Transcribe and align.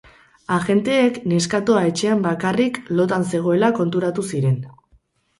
Agenteek 0.53 1.17
neskatoa 1.33 1.83
etxean 1.89 2.23
bakarrik, 2.27 2.79
lotan 2.99 3.27
zegoela 3.33 3.69
konturatu 3.81 4.25
ziren. 4.31 4.57